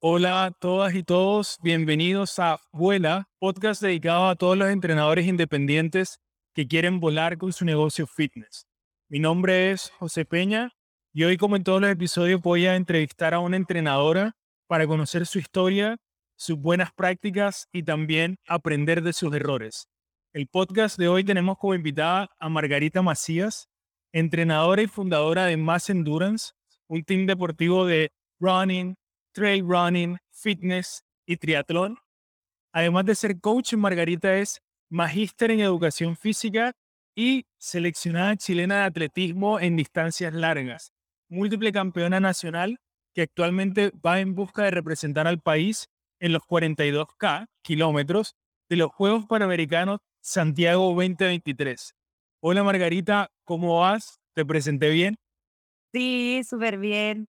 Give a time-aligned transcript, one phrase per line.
[0.00, 6.20] Hola a todas y todos, bienvenidos a Vuela, podcast dedicado a todos los entrenadores independientes
[6.54, 8.66] que quieren volar con su negocio fitness.
[9.08, 10.72] Mi nombre es José Peña
[11.12, 14.32] y hoy, como en todos los episodios, voy a entrevistar a una entrenadora
[14.66, 15.98] para conocer su historia,
[16.36, 19.88] sus buenas prácticas y también aprender de sus errores.
[20.32, 23.68] El podcast de hoy tenemos como invitada a Margarita Macías,
[24.12, 26.52] entrenadora y fundadora de Mass Endurance,
[26.88, 28.94] un team deportivo de running,
[29.32, 31.98] trail running, fitness y triatlón.
[32.72, 36.72] Además de ser coach, Margarita es magíster en educación física
[37.14, 40.92] y seleccionada chilena de atletismo en distancias largas,
[41.28, 42.78] múltiple campeona nacional
[43.14, 48.36] que actualmente va en busca de representar al país en los 42K kilómetros
[48.68, 51.94] de los Juegos Panamericanos Santiago 2023.
[52.44, 54.18] Hola Margarita, ¿cómo vas?
[54.34, 55.14] ¿Te presenté bien?
[55.92, 57.28] Sí, súper bien.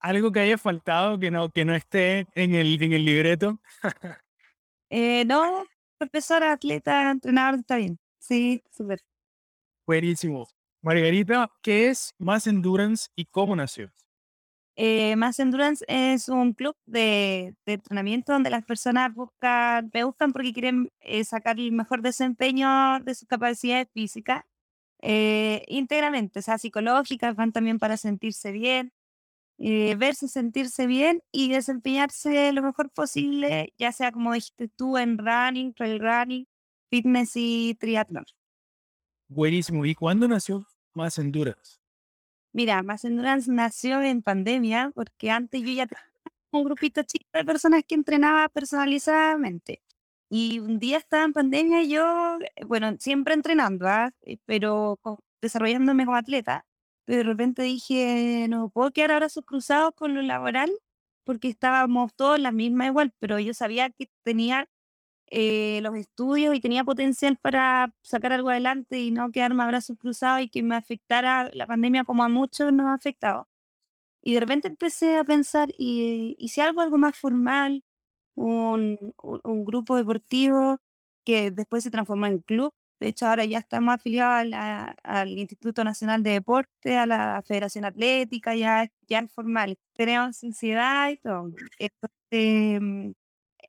[0.00, 3.58] ¿Algo que haya faltado que no, que no esté en el, en el libreto?
[4.90, 5.64] eh, no,
[5.96, 7.98] profesora, atleta, entrenador, está bien.
[8.18, 9.00] Sí, súper.
[9.86, 10.46] Buenísimo.
[10.82, 13.90] Margarita, ¿qué es Más Endurance y cómo nació?
[14.80, 20.52] Eh, Endurance es un club de, de, entrenamiento donde las personas buscan, me buscan porque
[20.52, 24.44] quieren eh, sacar el mejor desempeño de sus capacidades físicas
[25.00, 28.92] eh, íntegramente, o sea, psicológicas, van también para sentirse bien,
[29.58, 35.18] eh, verse, sentirse bien y desempeñarse lo mejor posible, ya sea como dijiste tú, en
[35.18, 36.46] running, trail running,
[36.90, 38.24] fitness y triatlón.
[39.28, 39.84] Buenísimo.
[39.84, 41.78] ¿Y cuándo nació Más Endurance?
[42.58, 46.02] Mira, Más Endurance nació en pandemia porque antes yo ya tenía
[46.50, 49.80] un grupito chico de personas que entrenaba personalizadamente.
[50.28, 54.10] Y un día estaba en pandemia y yo, eh, bueno, siempre entrenando, ¿ah?
[54.22, 54.98] Eh, pero
[55.40, 56.66] desarrollándome como atleta
[57.06, 60.70] de repente dije, no puedo quedar ahora cruzados con lo laboral,
[61.24, 64.68] porque estábamos todos la misma igual, pero yo sabía que tenía
[65.30, 69.96] eh, los estudios y tenía potencial para sacar algo adelante y no quedarme a brazos
[69.98, 73.48] cruzados y que me afectara la pandemia como a muchos nos ha afectado.
[74.22, 77.84] Y de repente empecé a pensar, ¿y, y si algo, algo más formal?
[78.36, 80.78] Un, un, un grupo deportivo
[81.24, 84.52] que después se transformó en club de hecho, ahora ya estamos afiliados
[85.04, 89.78] al Instituto Nacional de Deporte, a la Federación Atlética, ya, ya formal.
[89.92, 91.52] Tenemos ansiedad y todo.
[91.78, 93.12] Entonces, mm,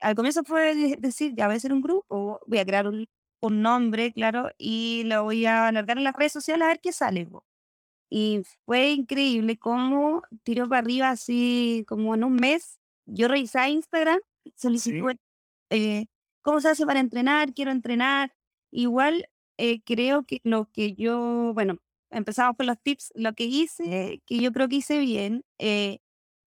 [0.02, 3.08] al comienzo fue decir, ya voy a hacer un grupo, voy a crear un,
[3.42, 6.92] un nombre, claro, y lo voy a alargar en las redes sociales a ver qué
[6.92, 7.28] sale.
[8.10, 12.80] Y fue increíble cómo tiró para arriba así como en un mes.
[13.06, 14.20] Yo revisé Instagram,
[14.56, 15.02] solicité
[15.70, 16.06] eh,
[16.42, 18.34] cómo se hace para entrenar, quiero entrenar,
[18.72, 19.28] Igual
[19.58, 21.78] eh, creo que lo que yo, bueno,
[22.12, 26.00] empezamos con los tips, lo que hice, que yo creo que hice bien, eh,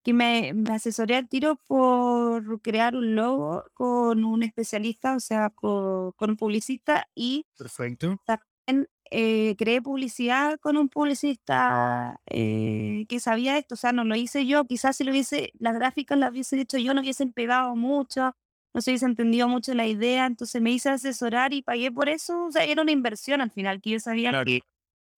[0.02, 5.50] que me, me asesoré al tiro por crear un logo con un especialista, o sea,
[5.50, 8.16] con, con un publicista y Perfecto.
[8.24, 14.16] también eh, creé publicidad con un publicista eh, que sabía esto, o sea, no lo
[14.16, 17.76] hice yo, quizás si lo hubiese, las gráficas las hubiese hecho yo, no hubiesen pegado
[17.76, 18.34] mucho,
[18.74, 22.46] no se hubiese entendido mucho la idea, entonces me hice asesorar y pagué por eso,
[22.46, 24.62] o sea, era una inversión al final que yo sabía que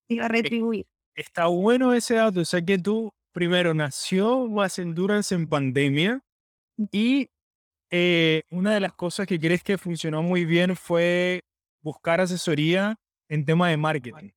[0.08, 0.86] iba a retribuir.
[1.14, 6.22] Está bueno ese dato, o sea que tú primero nació Más Endurance en pandemia
[6.92, 7.28] y
[7.90, 11.42] eh, una de las cosas que crees que funcionó muy bien fue
[11.82, 12.96] buscar asesoría
[13.28, 14.30] en tema de marketing.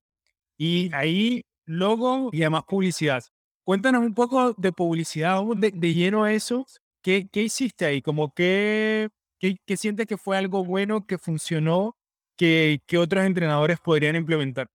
[0.58, 3.24] Y ahí logo y además publicidad.
[3.64, 6.66] Cuéntanos un poco de publicidad, de, de lleno a eso
[7.02, 8.02] ¿Qué, qué hiciste ahí?
[8.02, 11.96] Como que, ¿qué, ¿Qué sientes que fue algo bueno que funcionó
[12.36, 14.68] que, que otros entrenadores podrían implementar?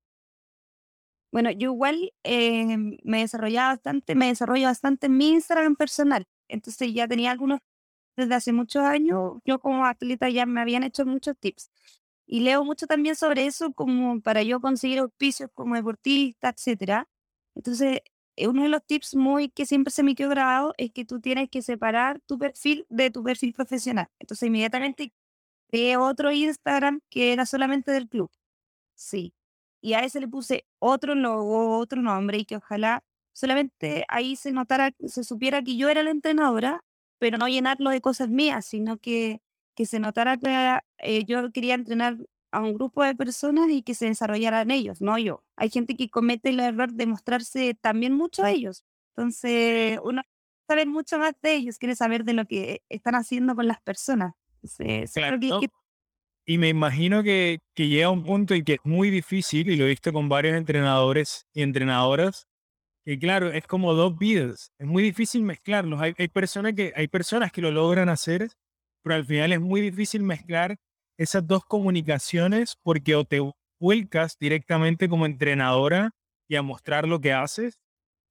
[1.34, 6.28] Bueno, yo igual eh, me desarrollaba bastante, me desarrollo bastante en mi Instagram personal.
[6.48, 7.60] Entonces ya tenía algunos,
[8.18, 11.72] desde hace muchos años, yo como atleta ya me habían hecho muchos tips.
[12.28, 17.10] Y leo mucho también sobre eso como para yo conseguir auspicios como deportista, etcétera.
[17.56, 18.02] Entonces,
[18.38, 21.20] eh, uno de los tips muy que siempre se me quedó grabado es que tú
[21.22, 24.08] tienes que separar tu perfil de tu perfil profesional.
[24.20, 25.14] Entonces inmediatamente
[25.70, 28.32] creé otro Instagram que era solamente del club.
[28.96, 29.34] Sí.
[29.84, 33.04] Y a ese le puse otro logo, otro nombre y que ojalá
[33.34, 36.86] solamente ahí se notara, se supiera que yo era la entrenadora,
[37.20, 39.42] pero no llenarlo de cosas mías, sino que,
[39.76, 42.16] que se notara que eh, yo quería entrenar
[42.52, 45.44] a un grupo de personas y que se desarrollaran ellos, no yo.
[45.58, 48.86] Hay gente que comete el error de mostrarse también mucho a ellos.
[49.10, 50.22] Entonces, uno
[50.66, 54.34] sabe mucho más de ellos, quiere saber de lo que están haciendo con las personas.
[54.62, 55.60] Entonces, claro, que, ¿no?
[55.60, 55.68] que,
[56.46, 59.86] Y me imagino que, que llega un punto en que es muy difícil, y lo
[59.86, 62.48] he visto con varios entrenadores y entrenadoras,
[63.06, 64.72] que claro, es como dos vidas.
[64.78, 66.02] Es muy difícil mezclarlos.
[66.02, 68.50] Hay, hay, personas que, hay personas que lo logran hacer,
[69.04, 70.78] pero al final es muy difícil mezclar
[71.18, 73.40] esas dos comunicaciones porque o te
[73.80, 76.12] vuelcas directamente como entrenadora
[76.48, 77.80] y a mostrar lo que haces,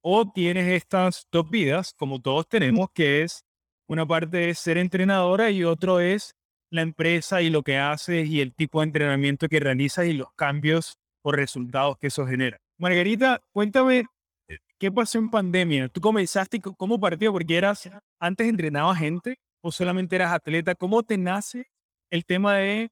[0.01, 3.45] o tienes estas dos vidas, como todos tenemos, que es
[3.87, 6.35] una parte es ser entrenadora y otro es
[6.73, 10.33] la empresa y lo que haces y el tipo de entrenamiento que realizas y los
[10.35, 12.59] cambios o resultados que eso genera.
[12.77, 14.05] Margarita, cuéntame,
[14.47, 15.87] eh, ¿qué pasó en pandemia?
[15.89, 17.31] ¿Tú comenzaste, cómo partió?
[17.31, 17.89] Porque eras,
[18.19, 20.73] antes entrenaba gente o solamente eras atleta.
[20.73, 21.67] ¿Cómo te nace
[22.09, 22.89] el tema de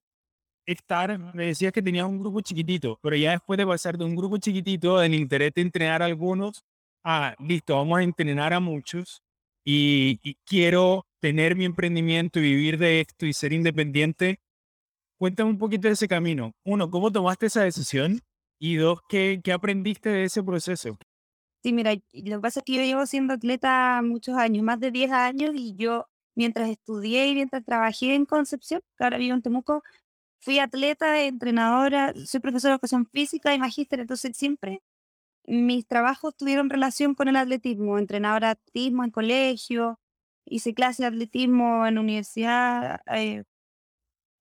[0.65, 4.15] estar, me decías que tenías un grupo chiquitito, pero ya después de pasar de un
[4.15, 6.63] grupo chiquitito, del interés de entrenar a algunos,
[7.03, 9.23] a, listo, vamos a entrenar a muchos
[9.65, 14.41] y, quiero tener mi emprendimiento y vivir de esto y ser independiente,
[15.17, 16.53] cuéntame un poquito de ese camino.
[16.65, 18.19] Uno, ¿cómo tomaste esa decisión?
[18.59, 20.97] Y dos, ¿qué, qué aprendiste de ese proceso?
[21.63, 24.89] Sí, mira, lo que pasa es que yo llevo siendo atleta muchos años, más de
[24.89, 29.43] 10 años, y yo mientras estudié y mientras trabajé en Concepción, que ahora vivo en
[29.43, 29.83] Temuco,
[30.39, 34.81] fui atleta, entrenadora, soy profesora de educación física y magíster, entonces siempre
[35.45, 39.99] mis trabajos tuvieron relación con el atletismo, entrenadora de atletismo en colegio,
[40.51, 43.43] hice clases de atletismo en universidad, eh,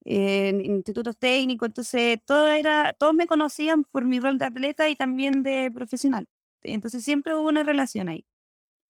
[0.05, 4.95] en institutos técnicos, entonces todo era, todos me conocían por mi rol de atleta y
[4.95, 6.27] también de profesional.
[6.63, 8.25] Entonces siempre hubo una relación ahí.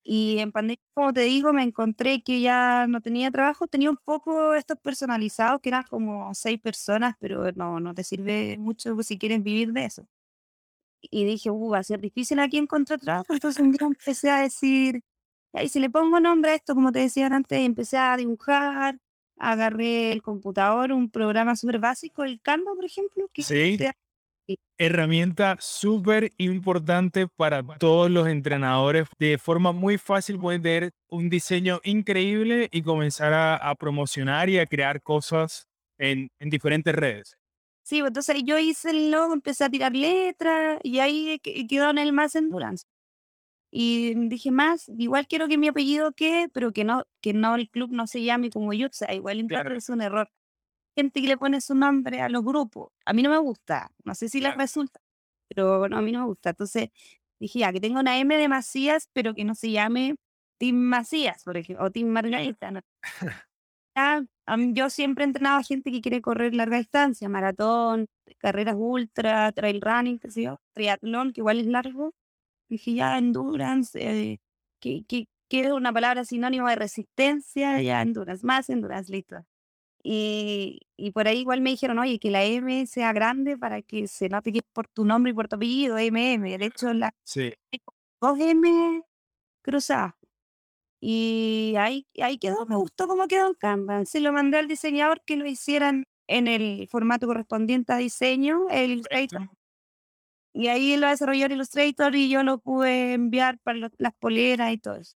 [0.03, 3.97] Y en pandemia, como te digo, me encontré que ya no tenía trabajo, tenía un
[3.97, 9.17] poco estos personalizados, que eran como seis personas, pero no, no te sirve mucho si
[9.19, 10.07] quieres vivir de eso.
[11.01, 13.25] Y dije, uh, va a ser difícil aquí encontrar trabajo.
[13.33, 15.01] Entonces un día empecé a decir,
[15.53, 18.97] y si le pongo nombre a esto, como te decía antes, empecé a dibujar,
[19.37, 23.29] agarré el computador, un programa súper básico, el Canva, por ejemplo.
[23.33, 23.77] Que sí.
[24.77, 29.07] Herramienta súper importante para todos los entrenadores.
[29.19, 34.65] De forma muy fácil pueden tener un diseño increíble y comenzar a, promocionar y a
[34.65, 35.67] crear cosas
[35.97, 37.37] en, en diferentes redes.
[37.83, 41.97] Sí, pues, entonces yo hice el logo, empecé a tirar letras y ahí quedó en
[41.97, 42.85] el más endurance.
[43.71, 47.69] Y dije más, igual quiero que mi apellido quede, pero que no, que no el
[47.69, 49.39] club no se llame como yo, o sea, igual
[49.73, 50.29] es un error.
[50.95, 54.15] Gente que le pone su nombre a los grupos, a mí no me gusta, no
[54.15, 54.99] sé si les resulta,
[55.49, 56.51] pero bueno, a mí no me gusta.
[56.51, 56.89] Entonces
[57.39, 60.15] dije, ya, que tengo una M de Macías, pero que no se llame
[60.59, 62.71] Tim Macías, por ejemplo, o Tim Margarita.
[62.71, 62.81] ¿no?
[64.73, 68.07] yo siempre he entrenado a gente que quiere correr larga distancia, maratón,
[68.39, 72.13] carreras ultra, trail running, qué sé yo, triatlón, que igual es largo.
[72.71, 74.39] Dije, ya, endurance, eh,
[74.79, 79.45] que, que, que, es una palabra sinónimo de resistencia, ya, endurance, más endurance, listo.
[80.01, 84.07] Y, y por ahí igual me dijeron, oye, que la M sea grande para que
[84.07, 86.57] se note que es por tu nombre y por tu apellido, MM.
[86.57, 87.53] De hecho, la sí.
[88.21, 89.03] dos M
[89.61, 90.13] cruzadas.
[91.01, 94.05] Y ahí, ahí quedó, me gustó cómo quedó en Canva.
[94.05, 98.91] Se lo mandé al diseñador que lo hicieran en el formato correspondiente a diseño, el
[98.91, 99.49] Illustrator.
[100.53, 104.77] Y ahí lo desarrolló el Illustrator y yo lo pude enviar para las poleras y
[104.77, 105.15] todo eso.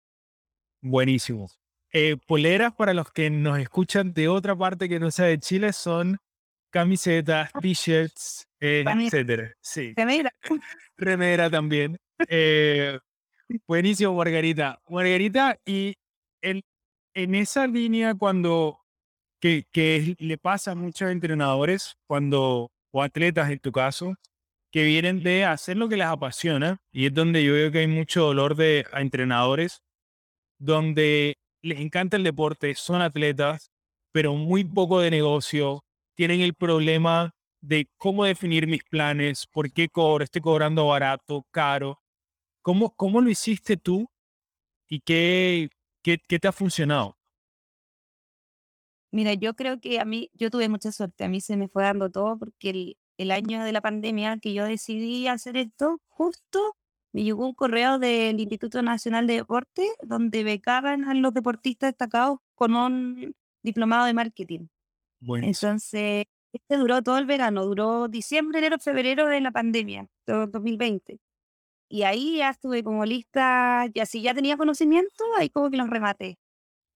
[0.81, 1.49] Buenísimo.
[1.91, 5.73] Eh, poleras para los que nos escuchan de otra parte que no sea de Chile
[5.73, 6.17] son
[6.71, 9.53] camisetas, t-shirts, eh, etcétera.
[9.61, 9.93] Sí.
[9.95, 10.31] Remera.
[10.97, 11.97] Remera también.
[12.27, 12.97] Eh,
[13.67, 14.81] Buenísimo, Margarita.
[14.89, 15.95] Margarita, y
[16.41, 16.61] en,
[17.13, 18.79] en esa línea cuando
[19.39, 24.15] que, que le pasa a muchos entrenadores cuando, o atletas en tu caso,
[24.73, 27.87] que vienen de hacer lo que les apasiona, y es donde yo veo que hay
[27.87, 29.83] mucho dolor de a entrenadores,
[30.59, 33.69] donde les encanta el deporte, son atletas,
[34.11, 39.89] pero muy poco de negocio, tienen el problema de cómo definir mis planes, por qué
[39.89, 41.99] cobro, estoy cobrando barato, caro,
[42.63, 44.09] ¿Cómo, cómo lo hiciste tú
[44.87, 45.69] y qué,
[46.01, 47.17] qué, qué te ha funcionado?
[49.11, 51.83] Mira, yo creo que a mí, yo tuve mucha suerte, a mí se me fue
[51.83, 56.75] dando todo porque el, el año de la pandemia que yo decidí hacer esto, justo
[57.13, 62.39] me llegó un correo del Instituto Nacional de Deporte donde becaban a los deportistas destacados
[62.55, 64.67] con un diplomado de marketing.
[65.19, 65.45] Bueno.
[65.47, 71.19] Entonces, este duró todo el verano, duró diciembre, enero, febrero de la pandemia, 2020.
[71.89, 75.89] Y ahí ya estuve como lista, y así ya tenía conocimiento, ahí como que los
[75.89, 76.39] rematé.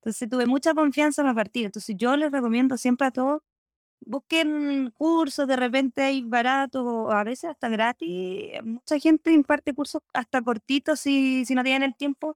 [0.01, 1.65] Entonces tuve mucha confianza para partir.
[1.65, 3.41] Entonces yo les recomiendo siempre a todos,
[4.01, 8.62] busquen cursos, de repente hay baratos o a veces hasta gratis.
[8.63, 12.36] Mucha gente imparte cursos hasta cortitos si, si no tienen el tiempo.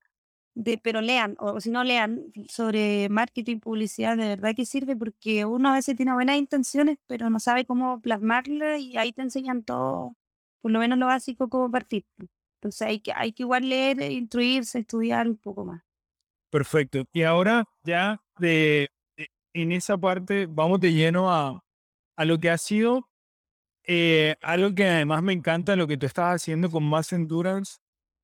[0.54, 5.46] de, pero lean, o si no lean sobre marketing, publicidad, de verdad que sirve porque
[5.46, 9.64] uno a veces tiene buenas intenciones, pero no sabe cómo plasmarla y ahí te enseñan
[9.64, 10.16] todo,
[10.62, 12.06] por lo menos lo básico, cómo partir.
[12.60, 15.84] Entonces hay que, hay que igual leer, instruirse, estudiar un poco más.
[16.52, 17.06] Perfecto.
[17.14, 18.90] Y ahora ya de,
[19.54, 21.64] en esa parte vamos de lleno a,
[22.16, 23.08] a lo que ha sido
[23.84, 27.78] eh, algo que además me encanta, lo que tú estás haciendo con Más Endurance,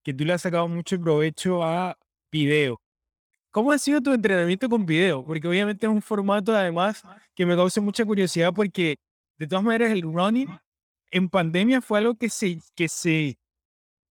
[0.04, 1.98] que tú le has sacado mucho provecho a
[2.32, 2.80] video.
[3.52, 5.26] ¿Cómo ha sido tu entrenamiento con video?
[5.26, 7.04] Porque obviamente es un formato además
[7.36, 8.98] que me causa mucha curiosidad porque
[9.38, 10.48] de todas maneras el running
[11.12, 13.38] en pandemia fue algo que se, que se,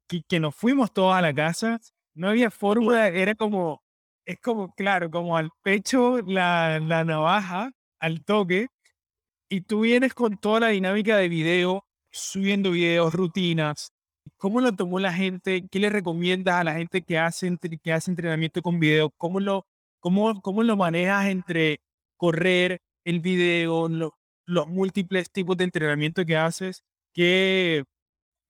[0.09, 1.81] que, nos fuimos todos a la casa,
[2.15, 3.83] no había fórmula, era como,
[4.27, 8.69] es como, claro, como al pecho la, la navaja, al toque,
[9.49, 13.93] y tú vienes con toda la dinámica de video, subiendo videos, rutinas,
[14.39, 15.67] ¿Cómo lo tomó la gente?
[15.71, 19.11] ¿Qué le recomiendas a la gente que hace, que hace entrenamiento con video?
[19.17, 19.67] ¿Cómo lo,
[20.01, 21.81] cómo, cómo lo manejas entre
[22.17, 26.83] correr, el video, los múltiples tipos de entrenamiento que haces?
[27.15, 27.85] ¿Qué,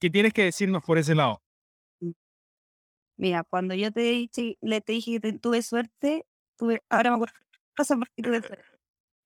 [0.00, 1.40] ¿Qué tienes que decirnos por ese lado?
[3.16, 7.34] Mira, cuando yo te dije, le te dije que tuve suerte, tuve, ahora me acuerdo,
[7.76, 8.64] pasa porque tuve suerte.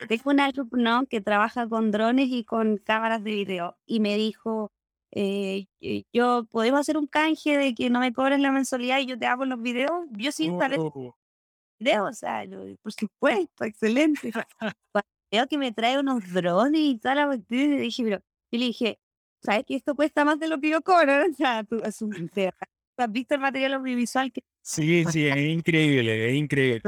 [0.08, 4.72] Tengo un alumno que trabaja con drones y con cámaras de video y me dijo,
[5.12, 5.66] eh,
[6.12, 9.26] yo podemos hacer un canje de que no me cobren la mensualidad y yo te
[9.26, 9.92] hago los videos.
[10.12, 11.14] Yo sí instalé Oh,
[11.78, 12.44] videos, o sea,
[12.82, 14.32] por supuesto, excelente.
[14.92, 18.18] Cuando veo que me trae unos drones y cuestión, y dije, pero
[18.52, 19.00] yo le dije,
[19.42, 21.12] ¿sabes que esto cuesta más de lo que yo cobro?
[21.30, 22.30] O sea, tú, es un-
[23.04, 26.82] has visto el material audiovisual que Sí, sí, es increíble, es increíble.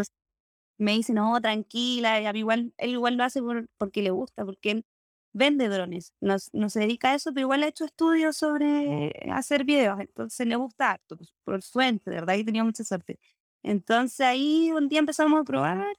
[0.79, 4.11] me dice, no, tranquila, y a mí igual, él igual lo hace por- porque le
[4.11, 4.87] gusta, porque él
[5.35, 9.65] vende drones, no, no se dedica a eso, pero igual ha hecho estudios sobre hacer
[9.65, 13.19] videos, entonces le gusta harto, pues, por suerte, de verdad que tenía mucha suerte.
[13.63, 15.95] Entonces ahí un día empezamos a probar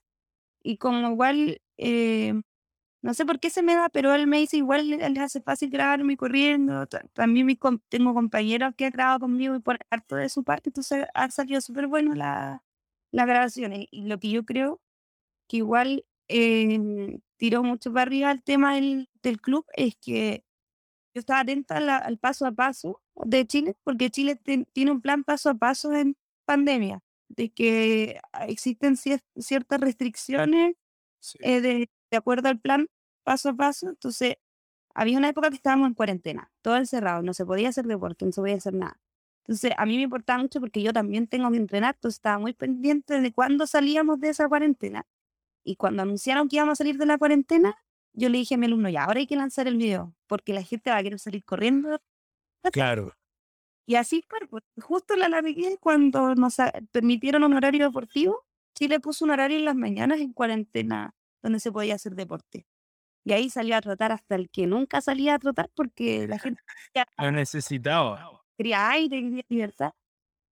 [0.63, 2.33] y como igual, eh,
[3.03, 5.41] no sé por qué se me da, pero él me dice igual le- les hace
[5.41, 9.79] fácil grabarme corriendo, ta- también mi com- tengo compañeros que han grabado conmigo y por
[9.91, 12.63] harto de su parte, entonces ha salido súper bueno la,
[13.11, 14.81] las grabaciones y lo que yo creo
[15.49, 20.43] que igual em, tiró mucho para arriba el tema del, del club es que
[21.15, 25.01] yo estaba atenta la- al paso a paso de Chile, porque Chile ten- tiene un
[25.01, 30.75] plan paso a paso en pandemia, de que ah, existen cier- ciertas restricciones
[31.21, 31.37] Sí.
[31.41, 32.87] eh, de, de acuerdo al plan
[33.23, 33.89] paso a paso.
[33.89, 34.35] Entonces,
[34.93, 38.31] había una época que estábamos en cuarentena, todo encerrado, no se podía hacer deporte, no
[38.31, 38.99] se podía hacer nada.
[39.45, 42.53] Entonces, a mí me importaba mucho porque yo también tengo que entrenar, entonces estaba muy
[42.53, 45.05] pendiente de cuándo salíamos de esa cuarentena.
[45.65, 47.75] Y cuando anunciaron que íbamos a salir de la cuarentena,
[48.13, 50.63] yo le dije a mi alumno, ya, ahora hay que lanzar el video, porque la
[50.63, 51.99] gente va a querer salir corriendo.
[52.71, 53.13] Claro.
[53.85, 56.57] Y así fue, pues, justo la largué cuando nos
[56.91, 58.45] permitieron un horario deportivo.
[58.75, 62.65] Chile puso un horario en las mañanas en cuarentena donde se podía hacer deporte.
[63.25, 66.61] Y ahí salió a trotar hasta el que nunca salía a trotar porque la gente
[66.95, 68.41] ya Lo necesitaba.
[68.57, 69.91] quería aire, quería libertad.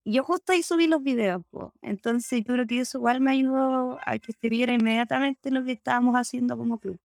[0.04, 1.74] Y yo justo ahí subí los videos, po.
[1.84, 5.74] entonces yo creo que eso igual me ayudó a que se viera inmediatamente lo que
[5.74, 6.98] estábamos haciendo como club.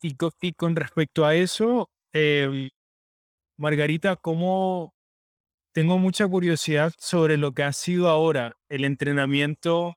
[0.00, 2.68] Y con, y con respecto a eso, em,
[3.56, 4.94] Margarita, ¿cómo
[5.72, 9.96] tengo mucha curiosidad sobre lo que ha sido ahora el entrenamiento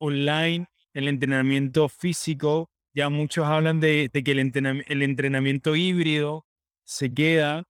[0.00, 2.70] online, el entrenamiento físico?
[2.94, 6.46] Ya muchos hablan de, que el, entrenam- el entrenamiento híbrido
[6.84, 7.64] se queda.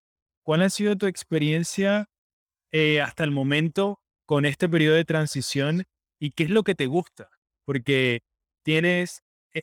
[0.44, 2.06] ¿Cuál ha sido tu experiencia
[2.72, 5.84] eh, hasta el momento con este periodo de transición
[6.20, 7.30] y qué es lo que te gusta?
[7.66, 8.22] Porque
[8.64, 9.22] tienes,
[9.54, 9.62] eh,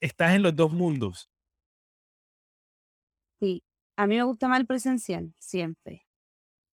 [0.00, 1.30] estás en los dos mundos.
[3.40, 3.62] Sí,
[3.96, 6.06] a mí me gusta más el presencial, siempre.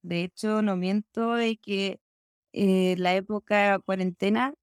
[0.04, 2.00] De hecho, no miento de que
[2.54, 4.56] eh, la época de cuarentena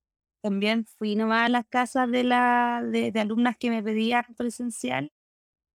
[0.42, 5.12] también fui nomás a las casas de, la, de, de alumnas que me pedían presencial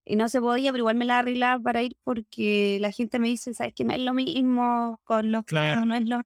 [0.06, 3.28] y no se podía, pero igual me la arreglaba para ir porque la gente me
[3.30, 5.86] dice, sabes que no es lo mismo con los Claro.
[5.86, 6.22] no es lo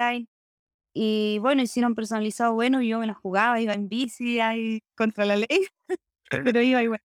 [0.00, 0.28] online".
[0.94, 5.36] Y bueno, hicieron personalizado bueno, yo me la jugaba, iba en bici ahí contra la
[5.36, 5.48] ley,
[6.44, 7.00] pero iba igual.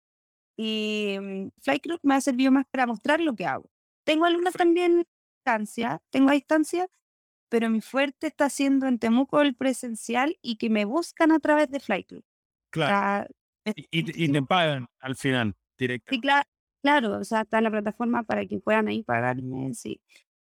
[0.57, 3.69] Y mm, Fly Club me ha servido más para mostrar lo que hago.
[4.05, 5.03] Tengo alumnas también a
[5.39, 6.87] distancia, tengo a distancia,
[7.55, 11.71] pero mi fuerte está siendo en Temuco el presencial y que me buscan a través
[11.71, 12.21] de Fly Club.
[12.69, 13.29] Claro.
[13.63, 16.13] Y, y- y te pagan al final, directo.
[16.13, 16.43] Sí, cla-
[16.83, 20.01] claro, o sea, está la plataforma para que puedan ahí pagarme, sí.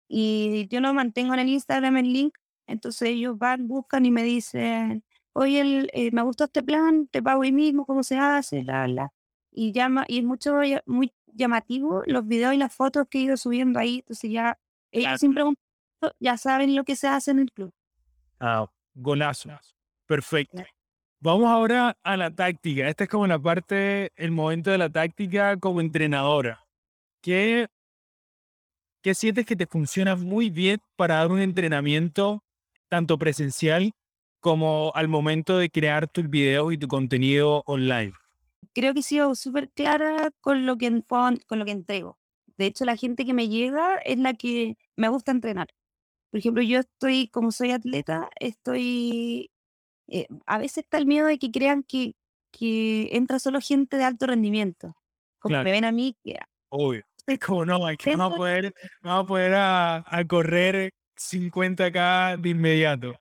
[0.08, 2.36] Y yo lo mantengo en el Instagram el link,
[2.66, 7.22] entonces ellos van, buscan y me dicen, oye, el- eh, me gustó este plan, te
[7.22, 8.64] pago hoy mismo, ¿cómo se hace?
[8.64, 9.14] La, la.
[9.52, 10.56] Y, llama, y es mucho,
[10.88, 14.58] muy llamativo los videos y las fotos que he ido subiendo ahí, entonces ya,
[14.92, 15.18] ellos Claro.
[15.20, 15.65] sin preguntar,
[16.20, 17.74] ya saben lo que se hace en el club.
[18.40, 19.50] Ah, Golazo.
[20.06, 20.64] Perfecto.
[21.20, 22.88] Vamos ahora a la táctica.
[22.88, 26.66] Esta es como la parte, el momento de la táctica como entrenadora.
[27.22, 27.68] ¿Qué,
[29.02, 32.44] qué sientes que te funciona muy bien para dar un entrenamiento
[32.90, 33.92] tanto presencial
[34.40, 38.14] como al momento de crear tus videos y tu contenido online?
[38.74, 42.20] Creo que he sido súper clara con lo que, con lo que entrego.
[42.58, 45.68] De hecho, la gente que me llega es la que me gusta entrenar.
[46.36, 49.50] Por ejemplo, yo estoy, como soy atleta, estoy
[50.10, 52.18] eh, a veces está el miedo de que crean que,
[52.52, 54.98] que entra solo gente de alto rendimiento.
[55.40, 56.38] Como me ven a mí, que
[56.68, 57.06] Obvio.
[57.26, 62.50] Es como no, hay que vamos a poder, vamos a, poder a, correr 50k de
[62.50, 63.16] inmediato.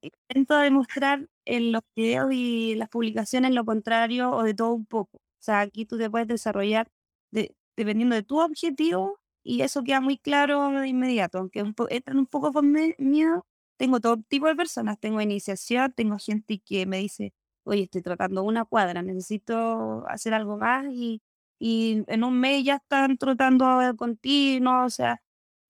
[0.00, 5.16] Intento demostrar en los videos y las publicaciones lo contrario o de todo un poco.
[5.16, 6.86] O sea, aquí tú te puedes desarrollar
[7.32, 11.38] dependiendo de tu objetivo y eso queda muy claro de inmediato.
[11.38, 11.60] Aunque
[11.90, 16.86] entran un poco con miedo, tengo todo tipo de personas, tengo iniciación, tengo gente que
[16.86, 17.32] me dice,
[17.64, 21.22] oye, estoy tratando una cuadra, necesito hacer algo más y,
[21.58, 25.20] y en un mes ya están trotando continuo, o sea,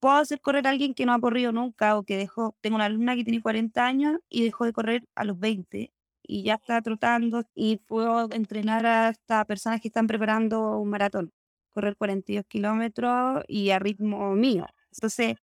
[0.01, 2.87] puedo hacer correr a alguien que no ha corrido nunca o que dejó, tengo una
[2.87, 5.93] alumna que tiene 40 años y dejó de correr a los 20
[6.23, 11.33] y ya está trotando y puedo entrenar a estas personas que están preparando un maratón,
[11.77, 14.67] correr 42 kilómetros y a ritmo mío.
[14.93, 15.37] Entonces,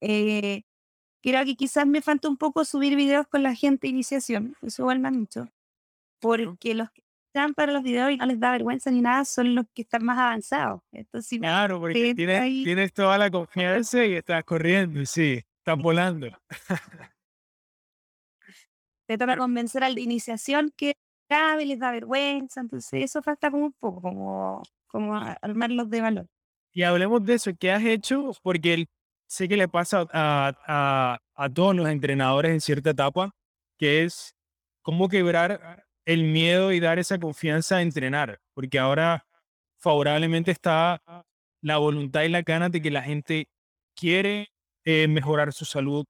[0.00, 0.62] eh,
[1.22, 4.82] Creo que quizás me falta un poco subir videos con la gente de iniciación, eso
[4.82, 5.48] igual me han dicho.
[6.18, 9.54] Porque los que están para los videos y no les da vergüenza ni nada son
[9.54, 10.80] los que están más avanzados.
[10.92, 16.28] Entonces, claro, porque tienes, toda la confianza y estás corriendo, sí, estás volando.
[19.06, 20.94] Te toca convencer al de iniciación que
[21.64, 26.26] les da vergüenza, entonces eso falta como un poco, como, como armarlos de valor.
[26.72, 28.32] Y hablemos de eso, ¿qué has hecho?
[28.42, 28.88] Porque el
[29.30, 33.30] sé que le pasa a, a, todos los entrenadores en cierta etapa,
[33.78, 34.34] que es
[34.82, 39.26] cómo quebrar el miedo y dar esa confianza a entrenar, porque ahora
[39.78, 41.00] favorablemente está
[41.62, 43.48] la voluntad y la gana de que la gente
[43.94, 44.48] quiere
[44.84, 46.04] eh, mejorar su salud,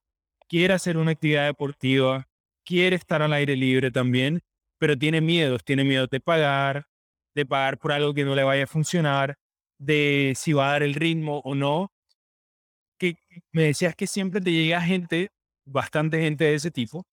[0.47, 2.27] quiere hacer una actividad deportiva,
[2.65, 4.41] quiere estar al aire libre también,
[4.79, 6.87] pero tiene miedos, tiene miedo de pagar,
[7.35, 9.37] de pagar por algo que no le vaya a funcionar,
[9.77, 11.91] de si va a dar el ritmo o no,
[12.97, 13.17] que
[13.51, 15.31] me decías que siempre te llega gente,
[15.65, 17.05] bastante gente de ese tipo.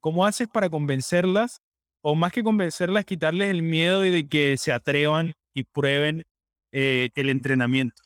[0.00, 1.60] ¿Cómo haces para convencerlas?
[2.00, 6.24] O más que convencerlas, quitarles el miedo de que se atrevan y prueben
[6.72, 8.02] eh, el entrenamiento.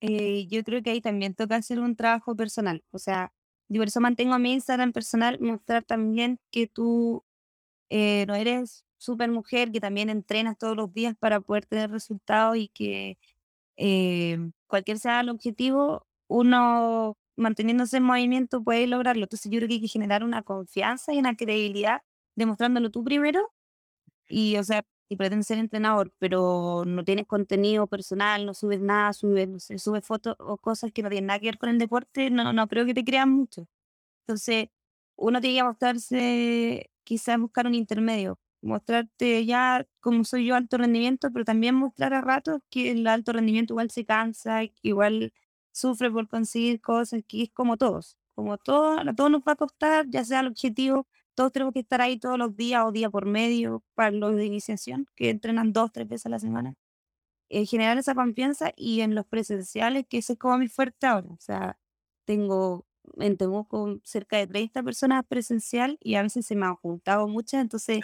[0.00, 2.84] Eh, yo creo que ahí también toca hacer un trabajo personal.
[2.90, 3.32] O sea,
[3.68, 7.24] yo por eso mantengo mi Instagram personal, mostrar también que tú
[7.96, 12.56] eh, no eres súper mujer, que también entrenas todos los días para poder tener resultados
[12.56, 13.18] y que
[13.76, 19.24] eh, cualquier sea el objetivo, uno manteniéndose en movimiento puede lograrlo.
[19.24, 22.02] Entonces yo creo que hay que generar una confianza y una credibilidad
[22.34, 23.52] demostrándolo tú primero.
[24.28, 29.12] Y, o sea, si pretendes ser entrenador, pero no tienes contenido personal, no subes nada,
[29.12, 31.78] subes, no sé, subes fotos o cosas que no tienen nada que ver con el
[31.78, 33.68] deporte, no, no creo que te crean mucho.
[34.26, 34.68] Entonces,
[35.16, 41.30] uno tiene que mostrarse, quizás buscar un intermedio mostrarte ya como soy yo alto rendimiento,
[41.32, 45.32] pero también mostrar a ratos que el alto rendimiento igual se cansa, igual
[45.72, 49.56] sufre por conseguir cosas, que es como todos, como todo, a todos nos va a
[49.56, 53.10] costar, ya sea el objetivo, todos tenemos que estar ahí todos los días o día
[53.10, 56.74] por medio para los de iniciación, que entrenan dos, tres veces a la semana.
[57.50, 61.28] En generar esa confianza y en los presenciales, que ese es como mi fuerte ahora.
[61.30, 61.78] O sea,
[62.24, 62.86] tengo
[63.18, 67.60] en con cerca de 30 personas presencial y a veces se me han juntado muchas,
[67.60, 68.00] entonces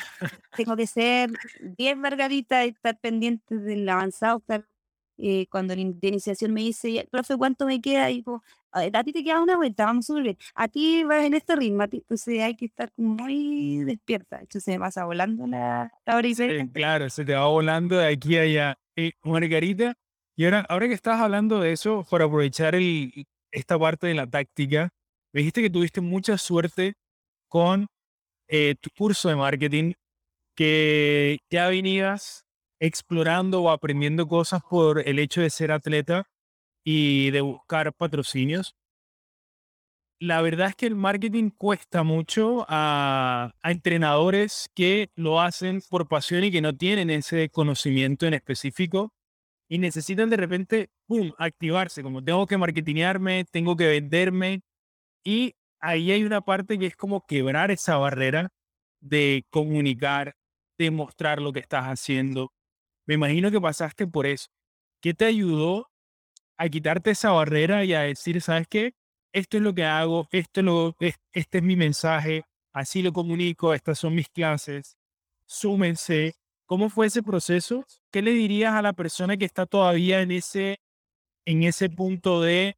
[0.57, 4.67] tengo que ser bien margarita y estar pendiente del avanzado, estar
[5.23, 8.11] eh, cuando de iniciación me dice, profe, ¿cuánto me queda?
[8.11, 10.39] Y digo, a ti te queda una vuelta, vamos súper bien.
[10.55, 14.37] A ti vas en este ritmo, entonces hay que estar muy despierta.
[14.37, 18.07] Entonces se me pasa volando la, la hora y Claro, se te va volando de
[18.07, 18.79] aquí a allá.
[18.97, 19.95] Eh, Margarita,
[20.37, 24.27] y ahora, ahora que estás hablando de eso, por aprovechar el, esta parte de la
[24.27, 24.91] táctica.
[25.33, 26.95] Me dijiste que tuviste mucha suerte
[27.49, 27.89] con
[28.49, 29.95] eh, tu curso de marketing,
[30.57, 32.45] que ya venías
[32.81, 36.27] explorando o aprendiendo cosas por el hecho de ser atleta
[36.85, 38.75] y de buscar patrocinios.
[40.19, 46.09] La verdad es que el marketing cuesta mucho a, a, entrenadores que lo hacen por
[46.09, 49.15] pasión y que no tienen ese conocimiento en específico
[49.69, 50.91] y necesitan de repente,
[51.39, 54.63] activarse, como tengo que marketinearme, tengo que venderme.
[55.25, 58.51] Y ahí hay una parte que es como quebrar esa barrera
[59.01, 60.35] de comunicar,
[60.79, 62.53] de mostrar lo que estás haciendo.
[63.07, 64.49] Me imagino que pasaste por eso.
[65.01, 65.91] ¿Qué te ayudó
[66.59, 68.95] a quitarte esa barrera y a decir, ¿sabes qué?
[69.33, 70.97] esto es lo que hago, esto lo,
[71.33, 74.97] este es mi mensaje, así lo comunico, estas son mis clases,
[75.47, 76.35] súmense.
[76.67, 77.85] ¿Cómo fue ese proceso?
[78.13, 80.79] ¿Qué le dirías a la persona que está todavía en ese,
[81.51, 82.77] en ese punto de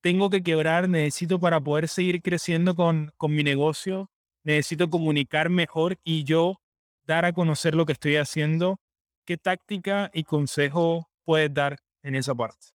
[0.00, 4.10] tengo que quebrar, necesito para poder seguir creciendo con, con mi negocio,
[4.44, 6.60] necesito comunicar mejor y yo
[7.06, 8.80] dar a conocer lo que estoy haciendo?
[9.24, 12.68] ¿Qué táctica y consejo puedes dar en esa parte?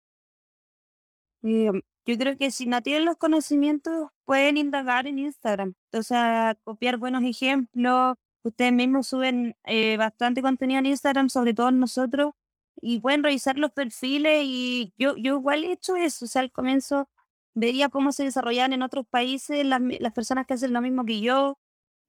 [1.44, 5.74] Em, yo creo que si no tienen los conocimientos, pueden indagar en Instagram.
[5.94, 8.16] O sea, copiar buenos ejemplos.
[8.44, 12.34] Ustedes mismos suben eh, bastante contenido en Instagram, sobre todo nosotros,
[12.82, 14.44] y pueden revisar los perfiles.
[14.46, 16.26] Y yo, yo igual he hecho eso.
[16.26, 17.10] O sea, al comienzo
[17.56, 21.22] veía cómo se desarrollaban en otros países las, las personas que hacen lo mismo que
[21.22, 21.58] yo.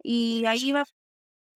[0.03, 0.85] Y ahí iba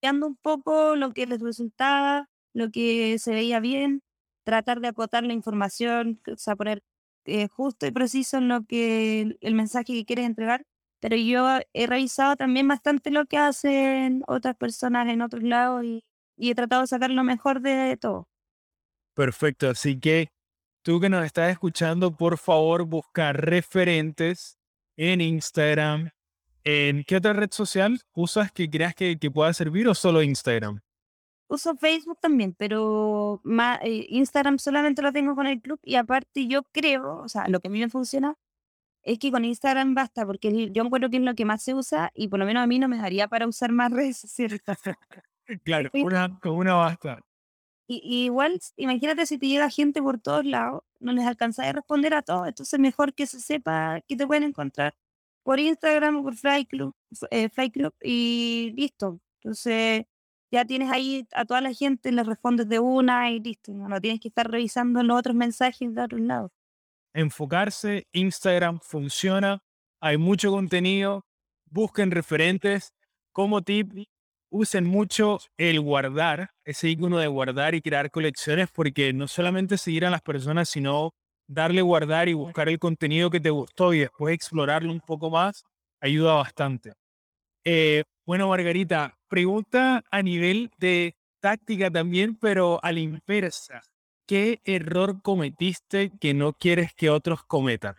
[0.00, 4.02] cambiando un poco lo que les resultaba, lo que se veía bien,
[4.44, 6.82] tratar de acotar la información, o sea, poner
[7.24, 10.64] eh, justo y preciso en lo que el mensaje que quieres entregar,
[11.00, 16.50] pero yo he revisado también bastante lo que hacen otras personas en otros lados y
[16.50, 18.28] he tratado de sacar lo mejor de todo.
[19.14, 20.28] Perfecto, así que
[20.82, 24.58] tú que nos estás escuchando, por favor, busca referentes
[24.96, 26.10] en Instagram.
[26.64, 30.80] ¿En qué otra red social usas que creas que, que pueda servir o solo Instagram?
[31.52, 33.42] uso Facebook también, pero
[33.82, 37.60] eh, Instagram solamente lo tengo con el club y aparte yo creo, o sea, lo
[37.60, 38.36] que a mí me funciona
[39.02, 42.10] es que con Instagram basta, porque yo encuentro que es lo que más se usa
[42.14, 44.62] y por lo menos a mí no me daría para usar más redes sociales.
[45.64, 47.20] claro, una, con una basta.
[48.00, 52.14] Y, igual, imagínate si te llega gente por todos lados, no les alcanza a responder
[52.14, 54.94] a todos, entonces mejor que se sepa que te pueden encontrar
[55.42, 56.94] por Instagram o por Fly Club,
[57.30, 59.20] eh, Fly Club y listo.
[59.42, 60.06] Entonces,
[60.52, 63.72] ya tienes ahí a toda la gente, le respondes de una y listo.
[63.72, 66.52] No, tienes que estar revisando los otros mensajes de otros lados.
[67.14, 69.62] Enfocarse, Instagram funciona,
[70.00, 71.26] hay mucho contenido,
[71.66, 72.94] busquen referentes.
[73.32, 73.92] Como tip,
[74.52, 80.04] usen mucho el guardar, ese icono de guardar y crear colecciones, porque no solamente seguir
[80.04, 81.14] a las personas, sino
[81.48, 85.64] darle guardar y buscar el contenido que te gustó y después explorarlo un poco más,
[86.00, 86.92] ayuda bastante.
[87.64, 93.82] Eh, bueno, Margarita, pregunta a nivel de táctica también, pero a la inversa.
[94.26, 97.96] ¿Qué error cometiste que no quieres que otros cometan?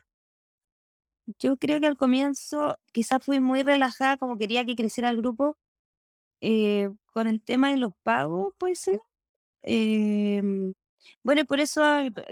[1.40, 5.58] Yo creo que al comienzo quizás fui muy relajada, como quería que creciera el grupo,
[6.44, 9.02] eh, con el tema de los pagos, puede ser.
[9.64, 10.74] Em,
[11.24, 11.84] bueno, por eso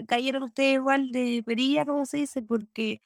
[0.08, 3.02] cayeron ustedes igual de perilla, como se dice, porque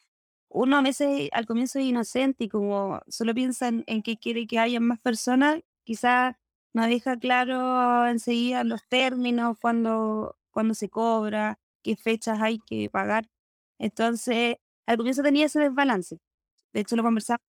[0.49, 4.59] uno a veces al comienzo es inocente y como solo piensa en, que quiere que
[4.61, 6.37] haya más personas, quizás
[6.75, 13.29] no deja claro enseguida los términos, cuando, cuando se cobra, qué fechas hay que pagar.
[13.79, 16.19] Entonces, al comienzo tenía ese desbalance.
[16.73, 17.41] De hecho, lo conversaba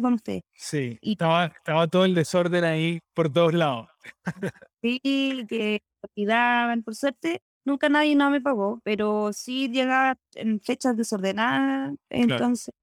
[0.00, 0.40] con usted.
[0.54, 3.88] Sí, y, estaba, estaba todo el desorden ahí por todos lados.
[4.82, 5.00] sí,
[5.48, 5.82] que
[6.16, 12.74] daban, por suerte, Nunca nadie no me pagó, pero sí llegaba en fechas desordenadas, entonces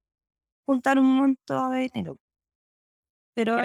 [0.64, 2.20] juntar un montón de dinero.
[3.34, 3.58] Pero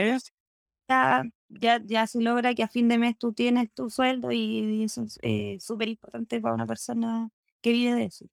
[0.89, 4.83] ya, ya, ya se logra que a fin de mes tú tienes tu sueldo y
[4.83, 7.29] eso es eh, súper importante para una persona
[7.61, 8.25] que vive de eso.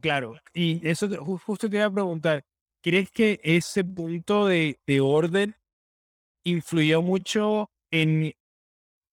[0.00, 2.44] Claro, y eso justo te iba a preguntar,
[2.86, 5.56] ¿crees que ese punto de, de orden
[6.44, 8.32] influyó mucho en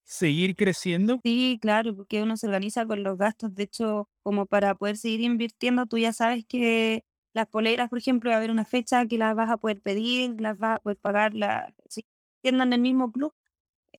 [0.04, 1.20] seguir creciendo?
[1.24, 3.56] Sí, claro, porque uno se organiza con los gastos.
[3.56, 8.30] De hecho, como para poder seguir invirtiendo, tú ya sabes que las poleras, por ejemplo,
[8.30, 10.98] va a haber una fecha que las vas a poder pedir, las vas a poder
[10.98, 12.06] pagar, la, si
[12.44, 13.34] en el mismo club,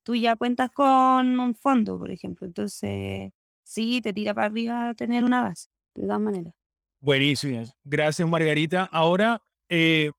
[0.03, 2.47] tú ya cuentas con un fondo, por ejemplo.
[2.47, 3.33] Entonces,
[3.63, 6.53] sí, te tira para arriba tener una base, de todas maneras.
[7.01, 7.65] Buenísimo.
[7.83, 8.85] Gracias, Margarita.
[8.85, 10.11] Ahora, eh,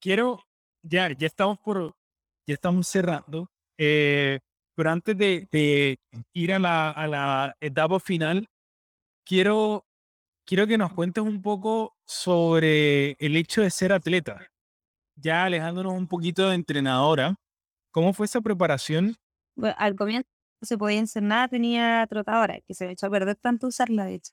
[0.00, 0.40] quiero,
[0.82, 1.94] ya, ya estamos por,
[2.46, 3.48] ya estamos cerrando.
[3.78, 4.40] Eh,
[4.74, 5.98] pero antes de,
[6.32, 8.48] ir a la, etapa final,
[9.24, 9.86] quiero,
[10.44, 14.48] quiero que nos cuentes un poco sobre el hecho de ser atleta.
[15.16, 17.36] Ya alejándonos un poquito de entrenadora,
[17.92, 19.16] ¿cómo fue esa preparación?
[19.76, 20.28] Al comienzo
[20.60, 24.06] no se podía hacer nada, tenía trotadora, que se me echó a perder tanto usarla,
[24.06, 24.32] de hecho.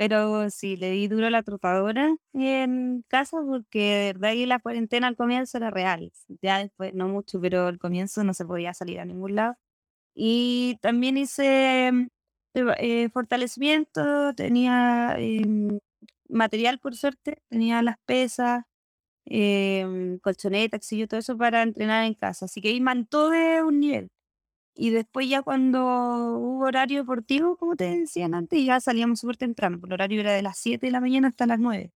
[0.00, 4.58] Pero sí, le di duro a la trotadora en casa porque de verdad que la
[4.58, 6.10] cuarentena al comienzo era real.
[6.42, 9.54] Ya después no mucho, pero al comienzo no se podía salir a ningún lado.
[10.14, 12.06] Y también hice mm,
[12.78, 15.78] eh, fortalecimiento, tenía em,
[16.28, 18.64] material por suerte, tenía las pesas,
[19.26, 22.46] eh, colchonetas, y todo eso para entrenar en casa.
[22.46, 24.10] Así que ahí mantuve un nivel.
[24.76, 29.80] Y después ya cuando hubo horario deportivo, como te decían antes, ya salíamos súper temprano,
[29.84, 31.92] el horario era de las 7 de la mañana hasta las 9.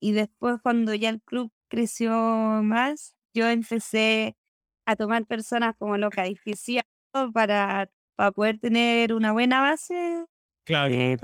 [0.00, 2.12] y después cuando ya el club creció
[2.62, 4.36] más, yo empecé
[4.86, 6.82] a tomar personas como loca difícil
[7.34, 10.26] para, para poder tener una buena base.
[10.64, 10.94] Claro.
[10.94, 11.16] Eh,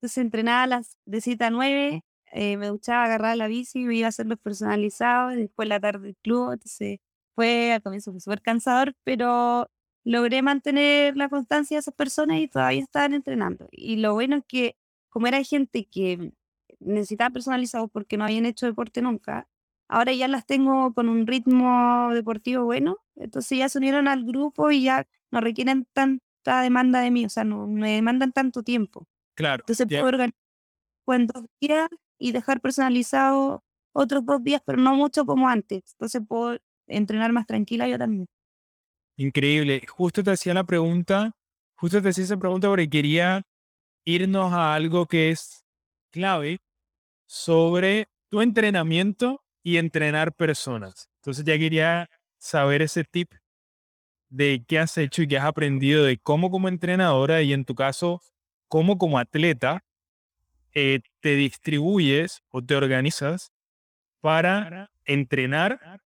[0.00, 4.06] entonces entrenaba a las de cita 9, eh, me gustaba agarrar la bici, me iba
[4.06, 6.98] a hacer los personalizados, después la tarde el club, entonces
[7.38, 9.70] fue, al comienzo fue súper cansador, pero
[10.02, 13.68] logré mantener la constancia de esas personas y todavía estaban entrenando.
[13.70, 14.76] Y lo bueno es que
[15.08, 16.32] como era gente que
[16.80, 19.48] necesitaba personalizados porque no habían hecho deporte nunca,
[19.86, 24.72] ahora ya las tengo con un ritmo deportivo bueno, entonces ya se unieron al grupo
[24.72, 29.06] y ya no requieren tanta demanda de mí, o sea, no me demandan tanto tiempo.
[29.36, 29.62] Claro.
[29.62, 30.34] Entonces puedo organizar
[31.06, 35.84] en dos días y dejar personalizado otros dos días, pero no mucho como antes.
[35.92, 38.26] Entonces puedo entrenar más tranquila yo también.
[39.16, 39.82] Increíble.
[39.88, 41.32] Justo te hacía la pregunta,
[41.76, 43.42] justo te hacía esa pregunta porque quería
[44.04, 45.64] irnos a algo que es
[46.10, 46.58] clave
[47.26, 51.08] sobre tu entrenamiento y entrenar personas.
[51.20, 53.32] Entonces ya quería saber ese tip
[54.30, 57.74] de qué has hecho y qué has aprendido de cómo como entrenadora y en tu
[57.74, 58.20] caso
[58.68, 59.84] cómo como atleta
[60.74, 63.52] eh, te distribuyes o te organizas
[64.20, 66.00] para entrenar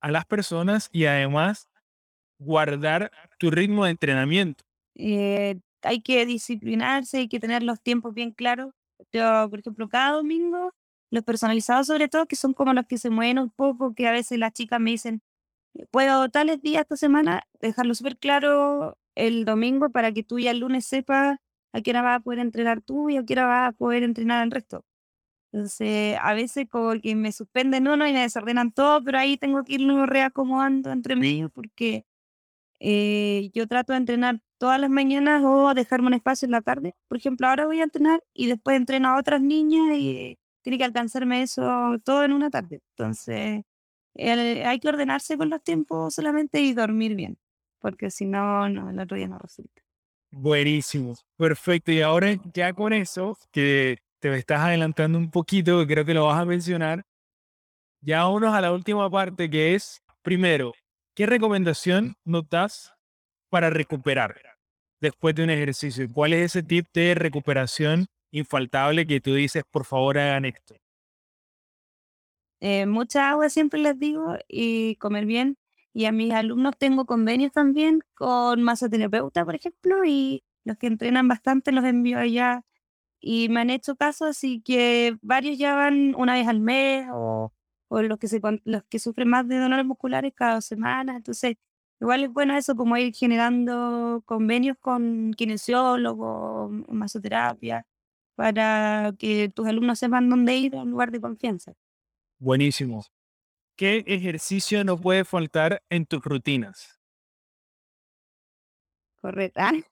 [0.00, 1.68] a las personas y además
[2.38, 4.64] guardar tu ritmo de entrenamiento.
[4.94, 8.72] Eh, hay que disciplinarse, hay que tener los tiempos bien claros.
[9.12, 10.72] Por ejemplo, cada domingo,
[11.10, 14.12] los personalizados sobre todo, que son como los que se mueven un poco, que a
[14.12, 15.22] veces las chicas me dicen,
[15.90, 20.60] puedo tales días esta semana, dejarlo súper claro el domingo para que tú ya el
[20.60, 21.38] lunes sepas
[21.72, 24.02] a qué hora vas a poder entrenar tú y a qué hora vas a poder
[24.02, 24.84] entrenar al resto.
[25.52, 29.64] Entonces, a veces como que me suspenden uno y me desordenan todo, pero ahí tengo
[29.64, 32.04] que irlo reacomodando entre medio porque
[32.80, 36.94] eh, yo trato de entrenar todas las mañanas o dejarme un espacio en la tarde.
[37.08, 40.84] Por ejemplo, ahora voy a entrenar y después entreno a otras niñas y tiene que
[40.84, 42.80] alcanzarme eso todo en una tarde.
[42.96, 43.64] Entonces,
[44.14, 47.38] hay que ordenarse con los tiempos solamente y dormir bien
[47.78, 49.82] porque si no, no, el otro día no resulta.
[50.30, 51.92] Buenísimo, perfecto.
[51.92, 56.40] Y ahora ya con eso, que te estás adelantando un poquito, creo que lo vas
[56.40, 57.04] a mencionar,
[58.00, 60.72] ya vámonos a la última parte que es, primero,
[61.14, 62.94] ¿qué recomendación nos das
[63.48, 64.36] para recuperar
[65.00, 66.06] después de un ejercicio?
[66.12, 70.76] ¿Cuál es ese tip de recuperación infaltable que tú dices, por favor, hagan esto?
[72.60, 75.56] Eh, mucha agua siempre les digo y comer bien.
[75.92, 81.26] Y a mis alumnos tengo convenios también con masoterapeuta, por ejemplo, y los que entrenan
[81.26, 82.62] bastante los envío allá
[83.20, 87.52] y me han hecho caso, así que varios ya van una vez al mes o,
[87.88, 91.16] o los, que se, los que sufren más de dolores musculares cada dos semanas.
[91.16, 91.56] Entonces,
[92.00, 97.86] igual es bueno eso, como ir generando convenios con kinesiólogos, masoterapia,
[98.36, 101.74] para que tus alumnos sepan dónde ir a un lugar de confianza.
[102.38, 103.04] Buenísimo.
[103.76, 107.00] ¿Qué ejercicio no puede faltar en tus rutinas?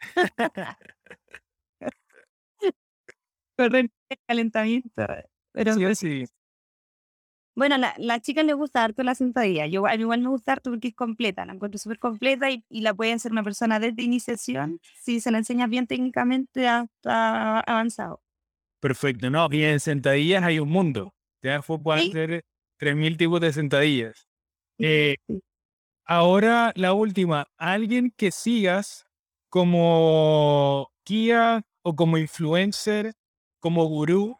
[3.56, 3.86] Correr.
[3.86, 3.94] Ah.
[4.08, 4.90] Correr calentamiento.
[5.52, 6.24] Pero sí, sí.
[7.56, 9.66] Bueno, la, la chica le gusta harto la sentadilla.
[9.66, 11.46] Yo igual me gusta harto porque es completa.
[11.46, 15.30] La encuentro súper completa y, y, la puede hacer una persona desde iniciación si se
[15.30, 18.20] la enseña bien técnicamente hasta avanzado.
[18.80, 19.30] Perfecto.
[19.30, 21.14] No, y en sentadillas hay un mundo.
[21.42, 22.08] Ya fue ¿Sí?
[22.10, 22.44] hacer
[22.76, 24.26] 3.000 tipos de sentadillas.
[24.78, 25.16] Eh,
[26.04, 29.06] ahora la última, alguien que sigas
[29.48, 33.14] como guía o como influencer,
[33.64, 34.36] como gurú,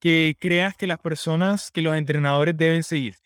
[0.00, 3.16] que creas que las personas, que los entrenadores deben seguir.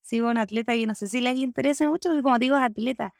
[0.00, 3.12] Sigo un atleta y no sé si les interesa mucho, como digo, es atleta.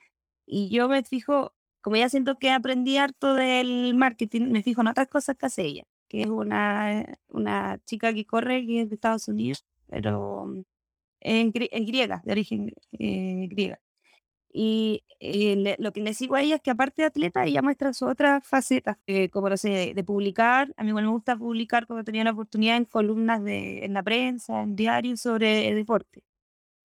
[0.47, 4.87] Y yo me fijo, como ya siento que aprendí harto del marketing, me fijo en
[4.87, 8.95] otras cosas que hace ella, que es una, una chica que corre, que es de
[8.95, 10.63] Estados Unidos, pero mm,
[11.21, 13.79] en, en griega, de origen eh, griega.
[14.57, 17.93] Y eh, lo que le sigo a ella es que aparte de atleta, ella muestra
[17.93, 20.73] sus otras facetas, eh, como no sé, de, publicar.
[20.77, 24.05] A mí igual me gusta publicar cuando tenía la oportunidad en columnas de, en la
[24.05, 26.23] prensa, en diarios sobre el deporte.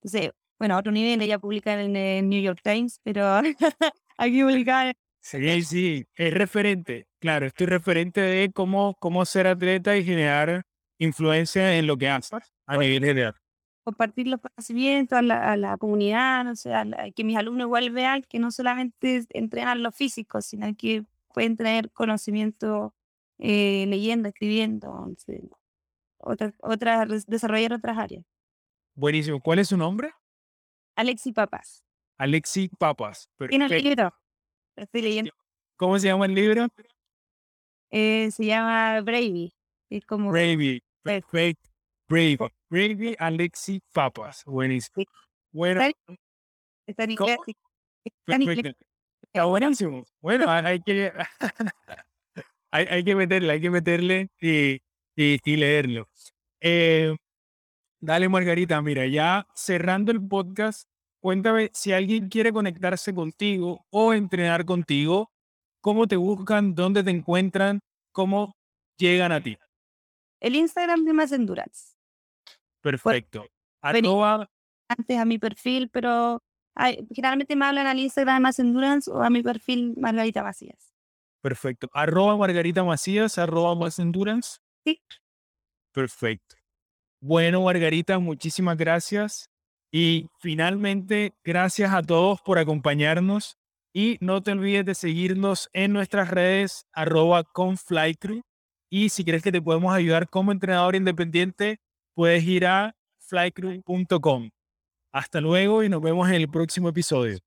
[0.01, 3.39] Entonces, bueno, a otro nivel, ella publica en el New York Times, pero
[4.17, 4.91] aquí publica...
[5.21, 7.05] Sí, sí, es referente.
[7.19, 10.63] Claro, estoy referente de cómo, cómo ser atleta y generar
[10.97, 13.35] influencia en lo que haces a nivel general.
[13.89, 16.71] Compartir los conocimientos a la, a la comunidad, no sé,
[17.15, 21.89] que mis alumnos igual vean que no solamente entrenan lo físico, sino que pueden tener
[21.89, 22.93] conocimiento
[23.39, 25.11] eh, leyendo, escribiendo,
[26.19, 28.23] otras, otras, desarrollar otras áreas.
[28.93, 29.39] Buenísimo.
[29.39, 30.11] ¿Cuál es su nombre?
[30.95, 31.83] Alexi Papas.
[32.19, 33.27] Alexi Papas.
[33.49, 34.13] Tiene el libro.
[34.75, 35.31] Estoy leyendo.
[35.77, 36.67] ¿Cómo se llama el libro?
[37.89, 39.51] Eh, se llama Bravey.
[39.89, 40.31] Es como...
[40.31, 40.83] Gravy.
[41.01, 41.68] Perfecto.
[42.09, 42.37] Gravy.
[42.69, 44.43] Gravy Alexi Papas.
[44.45, 45.05] Buenísimo.
[45.51, 47.15] Bueno, Está en.
[48.25, 48.75] Está en inglés.
[49.33, 50.03] buenísimo.
[50.19, 51.13] Bueno, hay hay que,
[52.71, 54.81] hay, hay que meterle, hay que meterle y,
[55.15, 56.09] y, y leerlo.
[56.61, 57.15] Eh,
[57.99, 60.89] dale, Margarita, mira, ya cerrando el podcast,
[61.21, 65.31] cuéntame si alguien quiere conectarse contigo o entrenar contigo,
[65.81, 66.73] ¿cómo te buscan?
[66.73, 67.81] ¿Dónde te encuentran?
[68.11, 68.55] ¿Cómo
[68.97, 69.57] llegan a ti?
[70.39, 71.98] El Instagram de Más Endurance.
[72.81, 73.45] Perfecto.
[73.81, 74.49] Arroba,
[74.87, 76.41] Antes a mi perfil, pero
[77.13, 80.93] generalmente me hablan al Instagram Más Endurance o a mi perfil Margarita Macías.
[81.41, 81.89] perfecto.
[81.93, 84.57] Arroba Margarita Macías, arroba más endurance.
[84.85, 85.01] Sí.
[85.93, 86.55] Perfecto.
[87.21, 89.49] Bueno, Margarita, muchísimas gracias.
[89.91, 93.57] Y finalmente, gracias a todos por acompañarnos.
[93.93, 98.41] Y no te olvides de seguirnos en nuestras redes, arroba conflycrew.
[98.91, 101.79] Y si quieres que te podemos ayudar como entrenador independiente,
[102.13, 104.49] puedes ir a flycrew.com.
[105.11, 107.39] Hasta luego y nos vemos en el próximo episodio.